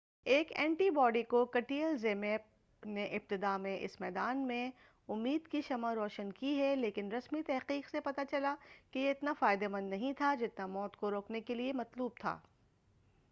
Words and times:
ایک 0.25 0.51
anti 0.55 0.89
body 0.89 1.21
cocktail 1.23 1.97
ZMapp 1.97 2.85
نے 2.85 3.05
ابتداء 3.05 3.57
میں 3.57 3.77
اس 3.81 3.99
میدان 4.01 4.37
میں 4.47 4.69
امید 5.07 5.47
کی 5.47 5.61
شمع 5.61 5.93
روشن 5.95 6.31
کی 6.31 6.59
ہے 6.59 6.75
لیکن 6.75 7.11
رسمی 7.11 7.41
تحقیق 7.43 7.89
سے 7.89 7.99
پتہ 7.99 8.21
چلا 8.31 8.55
کہ 8.91 8.99
یہ 8.99 9.09
اتنا 9.09 9.33
فائدہ 9.39 9.67
مند 9.67 9.89
نہیں 9.89 10.13
تھا 10.13 10.33
جتنا 10.39 10.67
موت 10.67 10.95
کو 10.95 11.11
روکنے 11.11 11.41
کیلئے 11.41 11.73
مطلوب 11.73 12.11
تھا 12.15 12.39